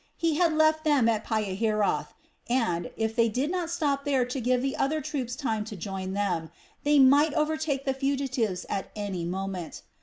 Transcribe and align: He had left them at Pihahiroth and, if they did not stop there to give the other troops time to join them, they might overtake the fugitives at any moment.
He 0.17 0.33
had 0.37 0.53
left 0.57 0.83
them 0.83 1.07
at 1.07 1.23
Pihahiroth 1.23 2.07
and, 2.49 2.89
if 2.97 3.15
they 3.15 3.29
did 3.29 3.51
not 3.51 3.69
stop 3.69 4.03
there 4.03 4.25
to 4.25 4.41
give 4.41 4.63
the 4.63 4.75
other 4.75 4.99
troops 4.99 5.35
time 5.35 5.63
to 5.65 5.75
join 5.75 6.13
them, 6.13 6.49
they 6.83 6.97
might 6.97 7.35
overtake 7.35 7.85
the 7.85 7.93
fugitives 7.93 8.65
at 8.67 8.89
any 8.95 9.25
moment. 9.25 9.83